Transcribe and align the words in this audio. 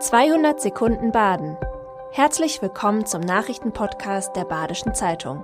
200 0.00 0.60
Sekunden 0.60 1.10
Baden. 1.10 1.56
Herzlich 2.12 2.62
willkommen 2.62 3.04
zum 3.04 3.20
Nachrichtenpodcast 3.20 4.36
der 4.36 4.44
Badischen 4.44 4.94
Zeitung. 4.94 5.42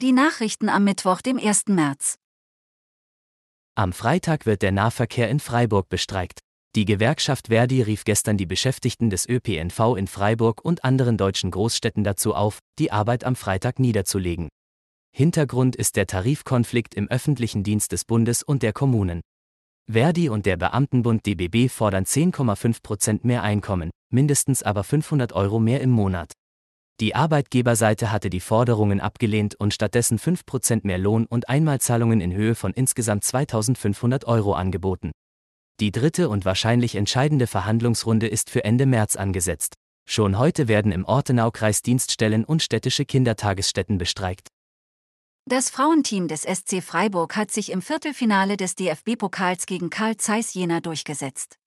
Die 0.00 0.12
Nachrichten 0.12 0.68
am 0.68 0.84
Mittwoch, 0.84 1.22
dem 1.22 1.38
1. 1.38 1.64
März. 1.66 2.18
Am 3.74 3.92
Freitag 3.92 4.46
wird 4.46 4.62
der 4.62 4.70
Nahverkehr 4.70 5.28
in 5.28 5.40
Freiburg 5.40 5.88
bestreikt. 5.88 6.38
Die 6.76 6.84
Gewerkschaft 6.84 7.48
Verdi 7.48 7.82
rief 7.82 8.04
gestern 8.04 8.36
die 8.36 8.46
Beschäftigten 8.46 9.10
des 9.10 9.28
ÖPNV 9.28 9.96
in 9.96 10.06
Freiburg 10.06 10.64
und 10.64 10.84
anderen 10.84 11.16
deutschen 11.16 11.50
Großstädten 11.50 12.04
dazu 12.04 12.32
auf, 12.32 12.60
die 12.78 12.92
Arbeit 12.92 13.24
am 13.24 13.34
Freitag 13.34 13.80
niederzulegen. 13.80 14.48
Hintergrund 15.12 15.74
ist 15.74 15.96
der 15.96 16.06
Tarifkonflikt 16.06 16.94
im 16.94 17.08
öffentlichen 17.08 17.64
Dienst 17.64 17.90
des 17.90 18.04
Bundes 18.04 18.44
und 18.44 18.62
der 18.62 18.72
Kommunen. 18.72 19.20
Verdi 19.92 20.28
und 20.28 20.46
der 20.46 20.56
Beamtenbund 20.56 21.26
DBB 21.26 21.68
fordern 21.68 22.04
10,5 22.04 22.80
Prozent 22.80 23.24
mehr 23.24 23.42
Einkommen, 23.42 23.90
mindestens 24.12 24.62
aber 24.62 24.84
500 24.84 25.32
Euro 25.32 25.58
mehr 25.58 25.80
im 25.80 25.90
Monat. 25.90 26.32
Die 27.00 27.16
Arbeitgeberseite 27.16 28.12
hatte 28.12 28.30
die 28.30 28.38
Forderungen 28.38 29.00
abgelehnt 29.00 29.56
und 29.56 29.74
stattdessen 29.74 30.20
5 30.20 30.46
Prozent 30.46 30.84
mehr 30.84 30.98
Lohn 30.98 31.26
und 31.26 31.48
Einmalzahlungen 31.48 32.20
in 32.20 32.32
Höhe 32.32 32.54
von 32.54 32.72
insgesamt 32.72 33.24
2500 33.24 34.26
Euro 34.26 34.52
angeboten. 34.52 35.10
Die 35.80 35.90
dritte 35.90 36.28
und 36.28 36.44
wahrscheinlich 36.44 36.94
entscheidende 36.94 37.48
Verhandlungsrunde 37.48 38.28
ist 38.28 38.48
für 38.48 38.62
Ende 38.62 38.86
März 38.86 39.16
angesetzt. 39.16 39.74
Schon 40.08 40.38
heute 40.38 40.68
werden 40.68 40.92
im 40.92 41.04
Ortenaukreis 41.04 41.82
Dienststellen 41.82 42.44
und 42.44 42.62
städtische 42.62 43.04
Kindertagesstätten 43.04 43.98
bestreikt. 43.98 44.50
Das 45.46 45.70
Frauenteam 45.70 46.28
des 46.28 46.42
SC 46.42 46.82
Freiburg 46.82 47.36
hat 47.36 47.50
sich 47.50 47.72
im 47.72 47.82
Viertelfinale 47.82 48.56
des 48.56 48.76
DFB-Pokals 48.76 49.66
gegen 49.66 49.90
Karl 49.90 50.16
Zeiss 50.16 50.54
Jena 50.54 50.80
durchgesetzt. 50.80 51.58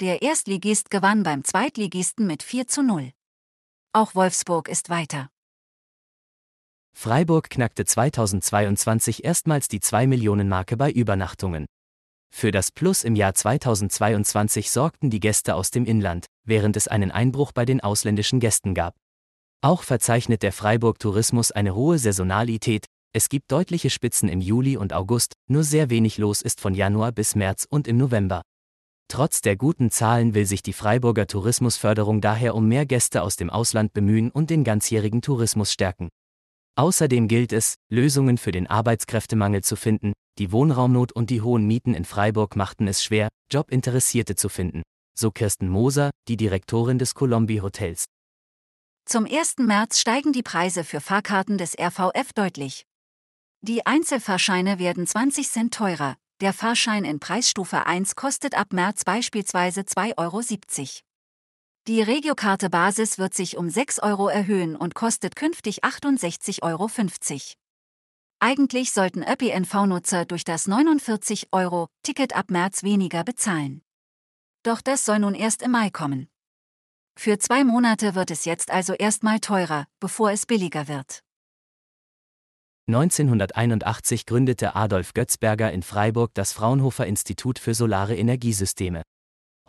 Der 0.00 0.22
Erstligist 0.22 0.90
gewann 0.90 1.22
beim 1.22 1.42
Zweitligisten 1.42 2.26
mit 2.26 2.42
4 2.42 2.66
zu 2.66 2.82
0. 2.82 3.12
Auch 3.92 4.14
Wolfsburg 4.14 4.68
ist 4.68 4.90
weiter. 4.90 5.30
Freiburg 6.92 7.48
knackte 7.48 7.84
2022 7.84 9.24
erstmals 9.24 9.68
die 9.68 9.80
2-Millionen-Marke 9.80 10.76
bei 10.76 10.90
Übernachtungen. 10.90 11.66
Für 12.30 12.50
das 12.50 12.70
Plus 12.70 13.04
im 13.04 13.16
Jahr 13.16 13.34
2022 13.34 14.70
sorgten 14.70 15.08
die 15.08 15.20
Gäste 15.20 15.54
aus 15.54 15.70
dem 15.70 15.86
Inland, 15.86 16.26
während 16.44 16.76
es 16.76 16.88
einen 16.88 17.10
Einbruch 17.10 17.52
bei 17.52 17.64
den 17.64 17.80
ausländischen 17.80 18.40
Gästen 18.40 18.74
gab. 18.74 18.94
Auch 19.60 19.82
verzeichnet 19.82 20.44
der 20.44 20.52
Freiburg 20.52 21.00
Tourismus 21.00 21.50
eine 21.50 21.74
hohe 21.74 21.98
Saisonalität, 21.98 22.86
es 23.12 23.28
gibt 23.28 23.50
deutliche 23.50 23.90
Spitzen 23.90 24.28
im 24.28 24.40
Juli 24.40 24.76
und 24.76 24.92
August, 24.92 25.32
nur 25.50 25.64
sehr 25.64 25.90
wenig 25.90 26.16
los 26.16 26.42
ist 26.42 26.60
von 26.60 26.74
Januar 26.74 27.10
bis 27.10 27.34
März 27.34 27.66
und 27.68 27.88
im 27.88 27.96
November. 27.96 28.42
Trotz 29.08 29.40
der 29.40 29.56
guten 29.56 29.90
Zahlen 29.90 30.34
will 30.34 30.46
sich 30.46 30.62
die 30.62 30.72
Freiburger 30.72 31.26
Tourismusförderung 31.26 32.20
daher 32.20 32.54
um 32.54 32.68
mehr 32.68 32.86
Gäste 32.86 33.22
aus 33.22 33.34
dem 33.34 33.50
Ausland 33.50 33.92
bemühen 33.94 34.30
und 34.30 34.50
den 34.50 34.62
ganzjährigen 34.62 35.22
Tourismus 35.22 35.72
stärken. 35.72 36.08
Außerdem 36.76 37.26
gilt 37.26 37.52
es, 37.52 37.74
Lösungen 37.90 38.38
für 38.38 38.52
den 38.52 38.68
Arbeitskräftemangel 38.68 39.64
zu 39.64 39.74
finden, 39.74 40.12
die 40.38 40.52
Wohnraumnot 40.52 41.10
und 41.10 41.30
die 41.30 41.42
hohen 41.42 41.66
Mieten 41.66 41.94
in 41.94 42.04
Freiburg 42.04 42.54
machten 42.54 42.86
es 42.86 43.02
schwer, 43.02 43.28
Jobinteressierte 43.50 44.36
zu 44.36 44.48
finden, 44.48 44.82
so 45.18 45.32
Kirsten 45.32 45.68
Moser, 45.68 46.10
die 46.28 46.36
Direktorin 46.36 46.98
des 47.00 47.14
Colombi 47.14 47.56
Hotels. 47.56 48.04
Zum 49.08 49.24
1. 49.24 49.60
März 49.60 50.00
steigen 50.00 50.34
die 50.34 50.42
Preise 50.42 50.84
für 50.84 51.00
Fahrkarten 51.00 51.56
des 51.56 51.74
RVF 51.80 52.34
deutlich. 52.34 52.84
Die 53.62 53.86
Einzelfahrscheine 53.86 54.78
werden 54.78 55.06
20 55.06 55.48
Cent 55.48 55.72
teurer. 55.72 56.18
Der 56.42 56.52
Fahrschein 56.52 57.06
in 57.06 57.18
Preisstufe 57.18 57.86
1 57.86 58.16
kostet 58.16 58.54
ab 58.54 58.74
März 58.74 59.04
beispielsweise 59.04 59.80
2,70 59.80 60.18
Euro. 60.18 60.42
Die 61.86 62.02
Regiokarte 62.02 62.68
Basis 62.68 63.16
wird 63.16 63.32
sich 63.32 63.56
um 63.56 63.70
6 63.70 64.00
Euro 64.00 64.28
erhöhen 64.28 64.76
und 64.76 64.94
kostet 64.94 65.36
künftig 65.36 65.84
68,50 65.84 66.62
Euro. 66.62 66.90
Eigentlich 68.40 68.92
sollten 68.92 69.22
ÖPNV-Nutzer 69.22 70.26
durch 70.26 70.44
das 70.44 70.68
49-Euro-Ticket 70.68 72.36
ab 72.36 72.50
März 72.50 72.82
weniger 72.82 73.24
bezahlen. 73.24 73.80
Doch 74.64 74.82
das 74.82 75.06
soll 75.06 75.20
nun 75.20 75.34
erst 75.34 75.62
im 75.62 75.70
Mai 75.70 75.88
kommen. 75.88 76.28
Für 77.20 77.36
zwei 77.36 77.64
Monate 77.64 78.14
wird 78.14 78.30
es 78.30 78.44
jetzt 78.44 78.70
also 78.70 78.92
erstmal 78.92 79.40
teurer, 79.40 79.88
bevor 79.98 80.30
es 80.30 80.46
billiger 80.46 80.86
wird. 80.86 81.24
1981 82.86 84.24
gründete 84.24 84.76
Adolf 84.76 85.14
Götzberger 85.14 85.72
in 85.72 85.82
Freiburg 85.82 86.30
das 86.34 86.52
Fraunhofer 86.52 87.08
Institut 87.08 87.58
für 87.58 87.74
Solare 87.74 88.14
Energiesysteme. 88.14 89.02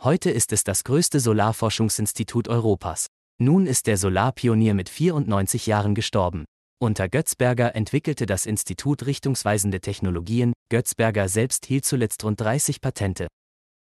Heute 0.00 0.30
ist 0.30 0.52
es 0.52 0.62
das 0.62 0.84
größte 0.84 1.18
Solarforschungsinstitut 1.18 2.46
Europas. 2.46 3.06
Nun 3.40 3.66
ist 3.66 3.88
der 3.88 3.96
Solarpionier 3.96 4.74
mit 4.74 4.88
94 4.88 5.66
Jahren 5.66 5.96
gestorben. 5.96 6.44
Unter 6.78 7.08
Götzberger 7.08 7.74
entwickelte 7.74 8.26
das 8.26 8.46
Institut 8.46 9.06
richtungsweisende 9.06 9.80
Technologien, 9.80 10.52
Götzberger 10.68 11.28
selbst 11.28 11.66
hielt 11.66 11.84
zuletzt 11.84 12.22
rund 12.22 12.40
30 12.40 12.80
Patente. 12.80 13.26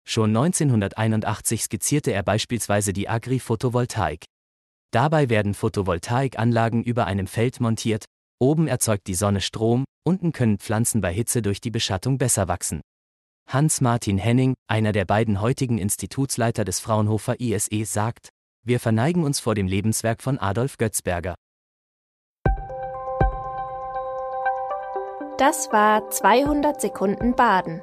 Schon 0.06 0.36
1981 0.36 1.62
skizzierte 1.62 2.12
er 2.12 2.22
beispielsweise 2.22 2.92
die 2.92 3.08
Agri-Photovoltaik. 3.08 4.24
Dabei 4.92 5.28
werden 5.28 5.54
Photovoltaikanlagen 5.54 6.82
über 6.82 7.06
einem 7.06 7.26
Feld 7.26 7.60
montiert, 7.60 8.04
Oben 8.40 8.66
erzeugt 8.66 9.06
die 9.06 9.14
Sonne 9.14 9.40
Strom, 9.40 9.84
unten 10.04 10.32
können 10.32 10.58
Pflanzen 10.58 11.00
bei 11.00 11.12
Hitze 11.12 11.40
durch 11.40 11.60
die 11.60 11.70
Beschattung 11.70 12.18
besser 12.18 12.48
wachsen. 12.48 12.80
Hans-Martin 13.48 14.18
Henning, 14.18 14.54
einer 14.68 14.92
der 14.92 15.04
beiden 15.04 15.40
heutigen 15.40 15.78
Institutsleiter 15.78 16.64
des 16.64 16.80
Fraunhofer 16.80 17.40
ISE, 17.40 17.84
sagt, 17.84 18.30
wir 18.64 18.80
verneigen 18.80 19.24
uns 19.24 19.40
vor 19.40 19.54
dem 19.54 19.66
Lebenswerk 19.66 20.22
von 20.22 20.38
Adolf 20.38 20.78
Götzberger. 20.78 21.34
Das 25.38 25.72
war 25.72 26.10
200 26.10 26.80
Sekunden 26.80 27.34
Baden. 27.34 27.82